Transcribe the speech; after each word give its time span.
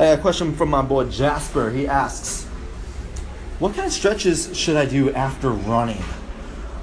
A 0.00 0.16
question 0.16 0.56
from 0.56 0.70
my 0.70 0.80
boy 0.80 1.04
Jasper. 1.10 1.68
He 1.68 1.86
asks, 1.86 2.44
"What 3.58 3.74
kind 3.74 3.86
of 3.86 3.92
stretches 3.92 4.48
should 4.56 4.74
I 4.74 4.86
do 4.86 5.12
after 5.12 5.50
running?" 5.50 6.02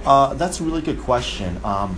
Uh, 0.06 0.36
that's 0.36 0.60
a 0.60 0.64
really 0.64 0.84
good 0.84 1.02
question. 1.02 1.60
Um, 1.64 1.96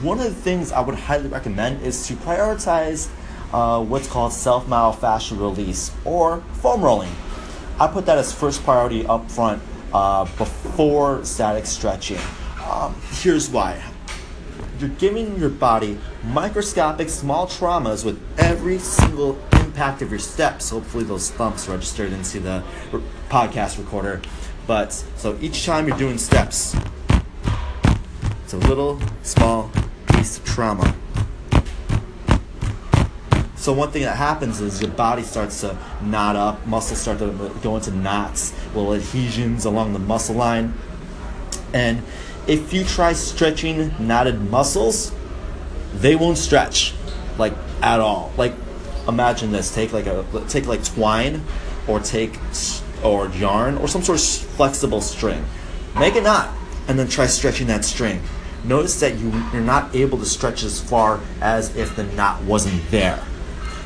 one 0.00 0.20
of 0.20 0.26
the 0.26 0.30
things 0.30 0.70
I 0.70 0.80
would 0.80 0.94
highly 0.94 1.26
recommend 1.26 1.82
is 1.82 2.06
to 2.06 2.14
prioritize 2.14 3.08
uh, 3.52 3.82
what's 3.82 4.06
called 4.06 4.32
self 4.32 4.68
myofascial 4.68 5.40
release 5.40 5.90
or 6.04 6.40
foam 6.62 6.82
rolling. 6.82 7.10
I 7.80 7.88
put 7.88 8.06
that 8.06 8.18
as 8.18 8.32
first 8.32 8.62
priority 8.62 9.04
up 9.08 9.28
front 9.28 9.60
uh, 9.92 10.22
before 10.38 11.24
static 11.24 11.66
stretching. 11.66 12.20
Um, 12.70 12.94
here's 13.10 13.50
why. 13.50 13.82
You're 14.78 14.90
giving 14.90 15.36
your 15.36 15.50
body 15.50 15.98
microscopic 16.22 17.08
small 17.08 17.48
traumas 17.48 18.04
with 18.04 18.22
every 18.38 18.78
single 18.78 19.36
impact 19.74 20.02
of 20.02 20.10
your 20.10 20.20
steps. 20.20 20.70
Hopefully, 20.70 21.02
those 21.02 21.32
thumps 21.32 21.66
registered 21.66 22.12
into 22.12 22.38
the 22.38 22.62
re- 22.92 23.02
podcast 23.28 23.76
recorder. 23.76 24.22
But 24.68 24.92
so 24.92 25.36
each 25.40 25.66
time 25.66 25.88
you're 25.88 25.98
doing 25.98 26.16
steps, 26.16 26.76
it's 28.44 28.52
a 28.52 28.56
little 28.56 29.00
small 29.24 29.72
piece 30.12 30.38
of 30.38 30.44
trauma. 30.44 30.94
So 33.56 33.72
one 33.72 33.90
thing 33.90 34.02
that 34.02 34.16
happens 34.16 34.60
is 34.60 34.80
your 34.80 34.92
body 34.92 35.22
starts 35.22 35.62
to 35.62 35.76
knot 36.02 36.36
up, 36.36 36.64
muscles 36.68 37.00
start 37.00 37.18
to 37.18 37.52
go 37.60 37.74
into 37.74 37.90
knots, 37.90 38.54
little 38.76 38.94
adhesions 38.94 39.64
along 39.64 39.92
the 39.92 39.98
muscle 39.98 40.36
line. 40.36 40.74
And 41.72 42.00
if 42.46 42.72
you 42.72 42.84
try 42.84 43.12
stretching 43.14 43.92
knotted 43.98 44.40
muscles, 44.50 45.12
they 45.94 46.14
won't 46.14 46.38
stretch 46.38 46.94
like 47.38 47.54
at 47.82 47.98
all. 47.98 48.32
Like 48.36 48.54
imagine 49.08 49.52
this, 49.52 49.74
take 49.74 49.92
like 49.92 50.06
a 50.06 50.24
take 50.48 50.66
like 50.66 50.84
twine 50.84 51.42
or 51.86 52.00
take 52.00 52.38
or 53.02 53.28
yarn 53.28 53.76
or 53.78 53.88
some 53.88 54.02
sort 54.02 54.18
of 54.18 54.24
flexible 54.24 55.00
string. 55.00 55.44
Make 55.98 56.16
a 56.16 56.20
knot 56.20 56.54
and 56.88 56.98
then 56.98 57.08
try 57.08 57.26
stretching 57.26 57.66
that 57.68 57.84
string. 57.84 58.20
Notice 58.64 58.98
that 59.00 59.16
you, 59.18 59.30
you're 59.52 59.62
not 59.62 59.94
able 59.94 60.18
to 60.18 60.24
stretch 60.24 60.62
as 60.62 60.80
far 60.80 61.20
as 61.40 61.76
if 61.76 61.94
the 61.96 62.04
knot 62.04 62.42
wasn't 62.42 62.82
there. 62.90 63.22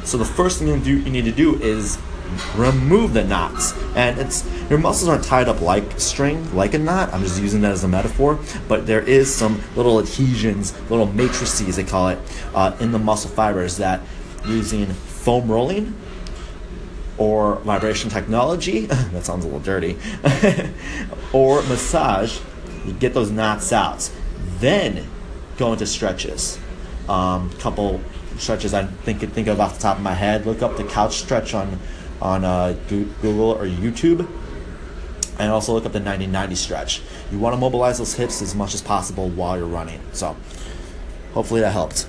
So 0.04 0.16
the 0.16 0.24
first 0.24 0.58
thing 0.58 0.68
you, 0.68 0.78
do, 0.78 0.98
you 1.00 1.10
need 1.10 1.24
to 1.24 1.32
do 1.32 1.60
is 1.60 1.98
remove 2.54 3.12
the 3.12 3.24
knots. 3.24 3.74
And 3.96 4.18
it's 4.18 4.48
your 4.70 4.78
muscles 4.78 5.08
aren't 5.08 5.24
tied 5.24 5.48
up 5.48 5.60
like 5.60 5.98
string, 5.98 6.54
like 6.54 6.74
a 6.74 6.78
knot. 6.78 7.12
I'm 7.12 7.22
just 7.22 7.40
using 7.40 7.60
that 7.62 7.72
as 7.72 7.84
a 7.84 7.88
metaphor. 7.88 8.38
But 8.68 8.86
there 8.86 9.00
is 9.00 9.34
some 9.34 9.60
little 9.74 9.98
adhesions, 9.98 10.78
little 10.90 11.06
matrices 11.06 11.76
they 11.76 11.84
call 11.84 12.08
it, 12.08 12.18
uh, 12.54 12.76
in 12.80 12.92
the 12.92 12.98
muscle 12.98 13.30
fibers 13.30 13.78
that 13.78 14.00
using 14.46 14.86
foam 14.86 15.50
rolling 15.50 15.94
or 17.18 17.56
vibration 17.56 18.10
technology, 18.10 18.86
that 18.86 19.24
sounds 19.24 19.44
a 19.44 19.48
little 19.48 19.60
dirty, 19.60 19.98
or 21.32 21.62
massage, 21.62 22.38
get 23.00 23.14
those 23.14 23.30
knots 23.30 23.72
out. 23.72 24.10
Then 24.58 25.06
go 25.56 25.72
into 25.72 25.86
stretches. 25.86 26.58
Um, 27.08 27.50
couple 27.58 28.00
stretches 28.36 28.72
I 28.74 28.84
think 28.84 29.20
think 29.32 29.48
of 29.48 29.60
off 29.60 29.74
the 29.74 29.80
top 29.80 29.96
of 29.96 30.02
my 30.02 30.14
head. 30.14 30.46
Look 30.46 30.62
up 30.62 30.76
the 30.76 30.84
couch 30.84 31.16
stretch 31.16 31.54
on 31.54 31.78
on 32.20 32.44
uh, 32.44 32.76
Google 32.88 33.50
or 33.50 33.66
YouTube, 33.66 34.28
and 35.38 35.52
also 35.52 35.72
look 35.72 35.86
up 35.86 35.92
the 35.92 36.00
90-90 36.00 36.56
stretch. 36.56 37.02
You 37.30 37.38
want 37.38 37.54
to 37.54 37.60
mobilize 37.60 37.98
those 37.98 38.14
hips 38.14 38.42
as 38.42 38.54
much 38.54 38.74
as 38.74 38.82
possible 38.82 39.28
while 39.28 39.56
you're 39.56 39.66
running. 39.66 40.00
So, 40.12 40.36
hopefully 41.32 41.60
that 41.60 41.72
helped. 41.72 42.08